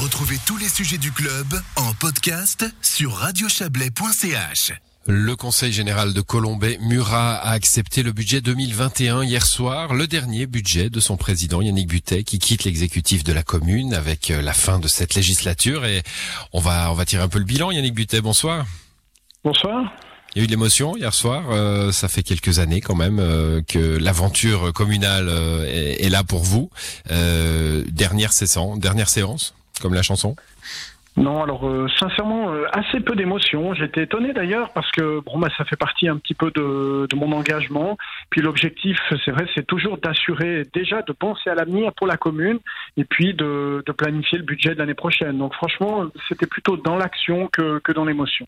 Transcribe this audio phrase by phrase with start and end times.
[0.00, 4.72] Retrouvez tous les sujets du club en podcast sur radiochablais.ch.
[5.08, 10.46] Le Conseil général de Colombay, Murat, a accepté le budget 2021 hier soir, le dernier
[10.46, 14.52] budget de son président Yannick Butet qui quitte l'exécutif de la commune avec euh, la
[14.52, 16.04] fin de cette législature et
[16.52, 18.66] on va on va tirer un peu le bilan Yannick Butet, bonsoir.
[19.42, 19.92] Bonsoir.
[20.36, 21.50] Il y a eu de l'émotion hier soir.
[21.50, 25.28] Euh, ça fait quelques années quand même euh, que l'aventure communale
[25.66, 26.70] est, est, là pour vous.
[27.08, 30.36] dernière séance, dernière séance, comme la chanson.
[31.18, 33.74] Non, alors euh, sincèrement, euh, assez peu d'émotions.
[33.74, 37.32] J'étais étonné d'ailleurs parce que bon, bah, ça fait partie un petit peu de, mon
[37.32, 37.98] engagement.
[38.30, 42.60] Puis l'objectif, c'est vrai, c'est toujours d'assurer déjà de penser à l'avenir pour la commune
[42.96, 45.38] et puis de, de planifier le budget de l'année prochaine.
[45.38, 48.46] Donc franchement, c'était plutôt dans l'action que dans l'émotion.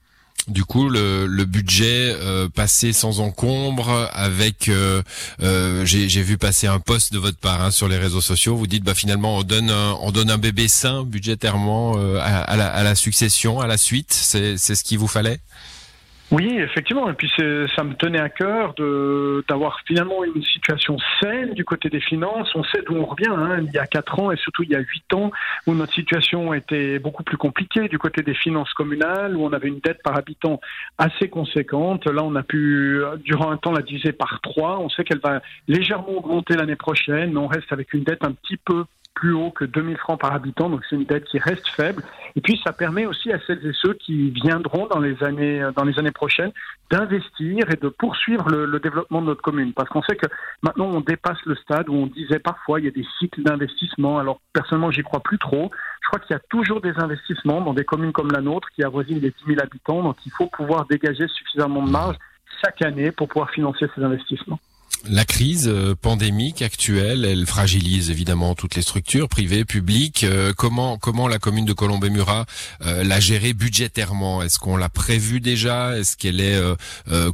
[0.48, 5.02] Du coup, le, le budget euh, passé sans encombre, avec, euh,
[5.42, 8.56] euh, j'ai vu passer un post de votre part hein, sur les réseaux sociaux.
[8.56, 12.82] Vous dites, bah finalement, on donne un, on donne un bébé sain budgétairement euh, à,
[12.82, 14.12] la succession, à la suite.
[14.12, 15.40] C'est ce qu'il vous fallait?
[16.30, 17.10] Oui, effectivement.
[17.10, 17.28] Et puis
[17.74, 22.54] ça me tenait à cœur de d'avoir finalement une situation saine du côté des finances.
[22.54, 23.30] On sait d'où on revient.
[23.30, 23.64] Hein.
[23.66, 25.32] Il y a quatre ans et surtout il y a huit ans
[25.66, 29.68] où notre situation était beaucoup plus compliquée du côté des finances communales, où on avait
[29.68, 30.60] une dette par habitant
[30.98, 32.06] assez conséquente.
[32.06, 34.78] Là, on a pu durant un temps la diviser par trois.
[34.78, 38.32] On sait qu'elle va légèrement augmenter l'année prochaine, mais on reste avec une dette un
[38.32, 38.84] petit peu
[39.21, 42.02] plus haut que 2000 francs par habitant, donc c'est une dette qui reste faible.
[42.37, 45.85] Et puis ça permet aussi à celles et ceux qui viendront dans les années dans
[45.85, 46.52] les années prochaines
[46.90, 50.27] d'investir et de poursuivre le, le, développement de notre commune, parce qu'on sait que
[50.62, 54.18] maintenant on dépasse le stade où on disait parfois il y a des cycles d'investissement.
[54.18, 55.71] Alors personnellement j'y crois plus trop.
[56.01, 58.82] Je crois qu'il y a toujours des investissements dans des communes comme la nôtre qui
[58.82, 62.16] avoisinent les 10 000 habitants, donc il faut pouvoir dégager suffisamment de marge
[62.65, 64.59] chaque année pour pouvoir financer ces investissements.
[65.09, 70.25] La crise euh, pandémique actuelle, elle fragilise évidemment toutes les structures privées, publiques.
[70.25, 72.44] Euh, comment comment la commune de Colombey-Murat
[72.84, 74.43] euh, l'a gérée budgétairement?
[74.43, 75.97] Est-ce qu'on l'a prévu déjà?
[75.97, 76.60] Est-ce qu'elle est,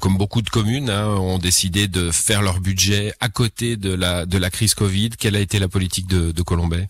[0.01, 4.27] comme beaucoup de communes, hein, ont décidé de faire leur budget à côté de la
[4.27, 5.11] de la crise Covid?
[5.19, 6.87] Quelle a été la politique de, de Colombey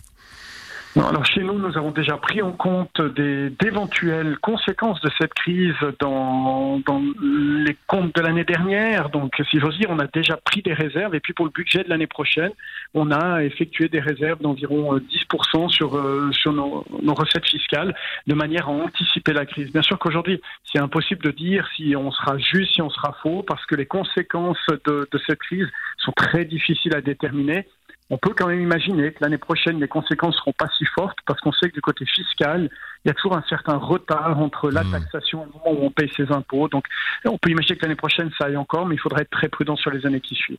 [1.04, 6.80] alors chez nous, nous avons déjà pris en compte d'éventuelles conséquences de cette crise dans,
[7.20, 9.10] les comptes de l'année dernière.
[9.10, 11.14] Donc, si j'ose dire, on a déjà pris des réserves.
[11.14, 12.50] Et puis pour le budget de l'année prochaine,
[12.94, 16.84] on a effectué des réserves d'environ 10% sur, euh, sur nos,
[17.14, 17.94] recettes fiscales
[18.26, 19.70] de manière à anticiper la crise.
[19.70, 23.42] Bien sûr qu'aujourd'hui, c'est impossible de dire si on sera juste, si on sera faux,
[23.46, 25.68] parce que les conséquences de cette crise
[25.98, 27.66] sont très difficiles à déterminer
[28.08, 31.40] on peut quand même imaginer que l'année prochaine, les conséquences seront pas si fortes parce
[31.40, 32.70] qu'on sait que du côté fiscal,
[33.04, 34.92] il y a toujours un certain retard entre la hmm.
[34.92, 36.68] taxation et le moment où on paye ses impôts.
[36.68, 36.86] Donc,
[37.24, 39.76] on peut imaginer que l'année prochaine, ça aille encore, mais il faudrait être très prudent
[39.76, 40.58] sur les années qui suivent.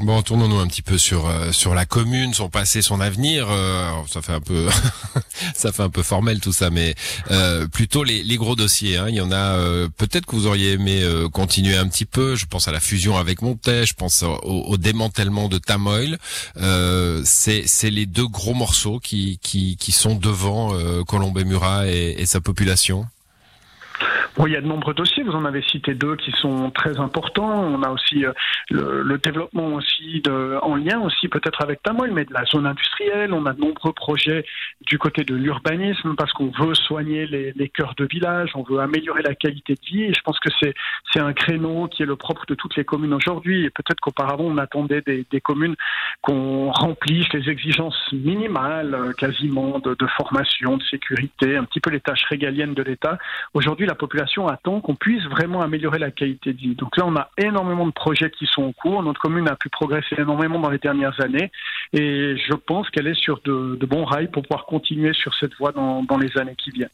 [0.00, 3.48] Bon, tournons-nous un petit peu sur euh, sur la commune, son passé, son avenir.
[3.50, 4.68] Euh, ça fait un peu
[5.56, 6.94] ça fait un peu formel tout ça, mais
[7.32, 8.96] euh, plutôt les, gros dossiers.
[8.96, 9.06] Hein.
[9.08, 12.36] Il y en a euh, peut-être que vous auriez aimé continuer un petit peu.
[12.36, 16.18] Je pense à la fusion avec Montet, je pense au, au démantèlement de Tamoil.
[17.24, 20.72] c'est c'est les deux gros morceaux qui qui qui sont devant
[21.06, 23.04] Colombé Murat et, et sa population.
[24.38, 25.24] Oui, il y a de nombreux dossiers.
[25.24, 27.60] Vous en avez cité deux qui sont très importants.
[27.60, 28.32] On a aussi euh,
[28.70, 32.64] le, le, développement aussi de, en lien aussi peut-être avec Tamoil, mais de la zone
[32.64, 33.32] industrielle.
[33.32, 34.44] On a de nombreux projets
[34.86, 38.78] du côté de l'urbanisme parce qu'on veut soigner les, les cœurs de village, on veut
[38.78, 40.02] améliorer la qualité de vie.
[40.04, 40.72] Et je pense que c'est
[41.12, 43.64] c'est un créneau qui est le propre de toutes les communes aujourd'hui.
[43.64, 45.74] Et peut-être qu'auparavant on attendait des, des communes
[46.22, 51.90] qu'on remplisse les exigences minimales, euh, quasiment de, de formation, de sécurité, un petit peu
[51.90, 53.18] les tâches régaliennes de l'État.
[53.52, 56.74] Aujourd'hui, la population attend qu'on puisse vraiment améliorer la qualité de vie.
[56.74, 59.02] Donc là, on a énormément de projets qui sont en cours.
[59.02, 61.50] Notre commune a pu progresser énormément dans les dernières années
[61.92, 65.54] et je pense qu'elle est sur de, de, bons rails pour pouvoir continuer sur cette
[65.56, 66.88] voie dans, dans les années qui viennent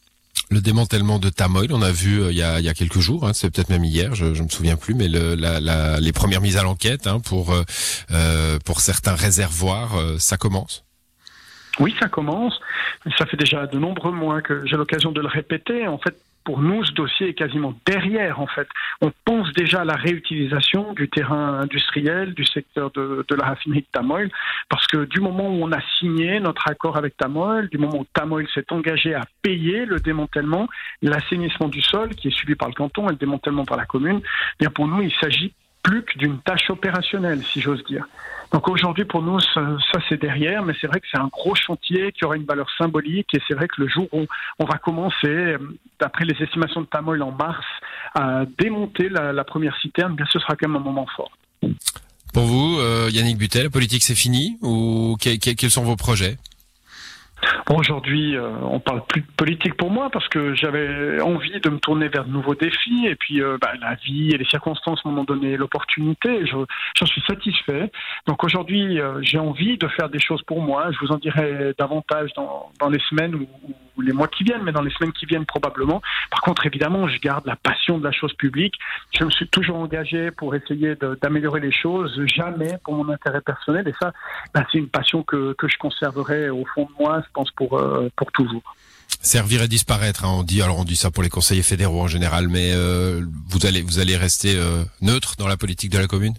[0.51, 2.99] le démantèlement de Tamoil, on a vu euh, il, y a, il, y a, quelques
[2.99, 5.99] jours, hein, c'est peut-être même hier, je, ne me souviens plus, mais le, la, la,
[5.99, 7.63] les premières mises à l'enquête hein, pour euh,
[8.11, 10.85] euh, pour certains réservoirs, euh, ça commence?
[11.79, 12.59] Oui, ça commence.
[13.17, 15.87] Ça fait déjà de nombreux mois que j'ai l'occasion de le répéter.
[15.87, 16.15] En fait,
[16.45, 18.67] pour nous, ce dossier est quasiment derrière, en fait.
[19.01, 23.87] On pense déjà à la réutilisation du terrain industriel, du secteur de, la raffinerie de
[23.91, 24.29] Tamoil,
[24.69, 28.05] parce que du moment où on a signé notre accord avec Tamoil, du moment où
[28.13, 30.67] Tamoil s'est engagé à payer le démantèlement,
[31.01, 34.21] l'assainissement du sol, qui est suivi par le canton, et le démantèlement par la commune,
[34.23, 35.51] eh bien pour nous, il s'agit
[35.85, 38.05] plus que d'une tâche opérationnelle, si j'ose dire.
[38.51, 39.77] Donc aujourd'hui, pour nous, ça,
[40.09, 43.27] c'est derrière, mais c'est vrai que c'est un gros chantier qui aura une valeur symbolique,
[43.35, 44.25] et c'est vrai que le jour où
[44.57, 45.55] on va commencer,
[45.99, 47.65] d'après les estimations de Tamoil en mars,
[48.15, 51.31] à démonter la, première citerne, bien ce sera quand même un moment fort.
[52.33, 56.37] Pour vous, euh, Yannick Butel, politique c'est fini, ou que, que, quels sont vos projets?
[57.69, 61.79] Aujourd'hui, euh, on parle plus de politique pour moi parce que j'avais envie de me
[61.79, 65.23] tourner vers de nouveaux défis et puis euh, bah, la vie et les circonstances m'ont
[65.23, 66.45] donné l'opportunité.
[66.45, 67.91] J'en suis satisfait.
[68.27, 70.91] Donc aujourd'hui, euh, j'ai envie de faire des choses pour moi.
[70.91, 73.47] Je vous en dirai davantage dans, dans les semaines ou,
[74.01, 76.01] les mois qui viennent, mais dans les semaines qui viennent probablement.
[76.31, 78.75] Par contre, évidemment, je garde la passion de la chose publique.
[79.17, 83.87] Je me suis toujours engagé pour essayer d'améliorer les choses, jamais pour mon intérêt personnel.
[83.87, 84.13] Et ça,
[84.53, 88.09] bah, c'est une passion que, je conserverai au fond de moi, je pense, pour, euh,
[88.15, 88.75] pour toujours.
[89.21, 90.61] Servir et disparaître, hein, on dit.
[90.61, 94.17] On dit ça pour les conseillers fédéraux en général, mais euh, vous allez vous allez
[94.17, 96.33] rester euh, neutre dans la politique de la commune?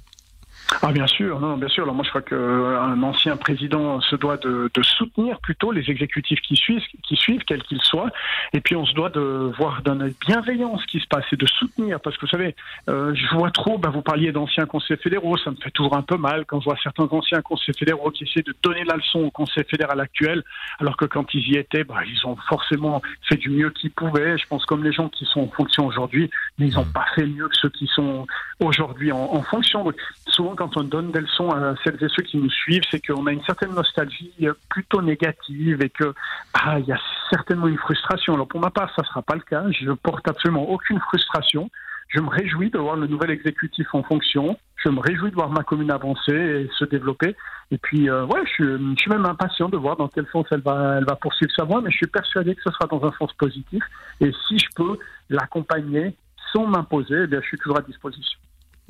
[0.83, 1.85] Ah bien sûr, non, bien sûr.
[1.85, 6.41] Alors moi je crois qu'un ancien président se doit de, de, soutenir plutôt les exécutifs
[6.41, 8.11] qui suivent, qui suivent, quels qu'ils soient,
[8.53, 11.37] et puis on se doit de voir d'un œil bienveillant ce qui se passe et
[11.37, 12.57] de soutenir, parce que vous savez,
[12.89, 13.79] euh, je vois trop.
[13.79, 16.65] Ben, vous parliez d'anciens conseils fédéraux, ça me fait toujours un peu mal quand je
[16.65, 20.43] vois certains anciens conseils fédéraux qui essaient de donner la leçon au conseil fédéral actuel,
[20.81, 24.37] alors que quand ils y étaient, ben, ils ont forcément fait du mieux qu'ils pouvaient.
[24.37, 26.29] Je pense comme les gens qui sont en fonction aujourd'hui,
[26.59, 28.27] mais ils n'ont pas fait mieux que ceux qui sont
[28.59, 29.85] aujourd'hui en, en fonction.
[29.85, 29.97] Donc,
[30.27, 33.27] souvent quand on donne des leçons à celles et ceux qui nous suivent, c'est qu'on
[33.27, 34.33] a une certaine nostalgie
[34.69, 36.15] plutôt négative et que
[36.55, 37.01] ah, il y a
[37.31, 38.35] certainement une frustration.
[38.35, 39.65] Alors pour ma part, ça sera pas le cas.
[39.71, 41.71] Je porte absolument aucune frustration.
[42.09, 44.59] Je me réjouis de voir le nouvel exécutif en fonction.
[44.77, 47.35] Je me réjouis de voir ma commune avancer et se développer.
[47.71, 50.99] Et puis, euh, ouais, je, suis même impatient de voir dans quel sens elle va,
[50.99, 53.33] elle va poursuivre sa voie, mais je suis persuadé que ce sera dans un sens
[53.33, 53.83] positif.
[54.21, 54.99] Et si je peux
[55.29, 56.15] l'accompagner
[56.53, 58.39] sans m'imposer, eh bien, je suis toujours à disposition.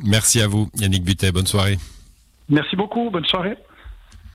[0.04, 1.32] Merci à vous, Yannick Butet.
[1.32, 1.78] Bonne soirée.
[2.48, 3.10] Merci beaucoup.
[3.10, 3.56] Bonne soirée.